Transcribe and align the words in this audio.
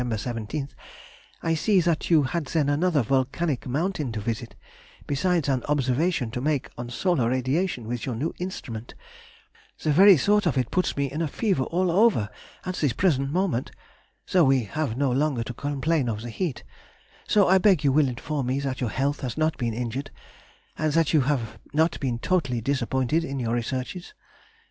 17th, 0.03 0.71
I 1.43 1.53
see 1.53 1.79
that 1.79 2.09
you 2.09 2.23
had 2.23 2.45
then 2.47 2.69
another 2.69 3.03
volcanic 3.03 3.67
mountain 3.67 4.11
to 4.13 4.19
visit, 4.19 4.55
besides 5.05 5.47
an 5.47 5.61
observation 5.69 6.31
to 6.31 6.41
make 6.41 6.71
on 6.75 6.89
solar 6.89 7.29
radiation 7.29 7.85
with 7.87 8.07
your 8.07 8.15
new 8.15 8.33
instrument; 8.39 8.95
the 9.83 9.91
very 9.91 10.17
thought 10.17 10.47
of 10.47 10.57
it 10.57 10.71
puts 10.71 10.97
me 10.97 11.05
in 11.11 11.21
a 11.21 11.27
fever 11.27 11.65
all 11.65 11.91
over—at 11.91 12.75
this 12.77 12.93
present 12.93 13.31
moment, 13.31 13.69
though 14.31 14.45
we 14.45 14.63
have 14.63 14.97
no 14.97 15.11
longer 15.11 15.43
to 15.43 15.53
complain 15.53 16.09
of 16.09 16.23
heat; 16.23 16.63
so 17.27 17.47
I 17.47 17.59
beg 17.59 17.83
you 17.83 17.91
will 17.91 18.07
inform 18.07 18.47
me 18.47 18.59
that 18.61 18.81
your 18.81 18.89
health 18.89 19.19
has 19.19 19.37
not 19.37 19.55
been 19.59 19.75
injured, 19.75 20.09
and 20.79 20.91
that 20.93 21.13
you 21.13 21.21
have 21.21 21.59
not 21.73 21.99
been 21.99 22.17
totally 22.17 22.59
disappointed 22.59 23.23
in 23.23 23.37
your 23.39 23.53
researches. 23.53 24.15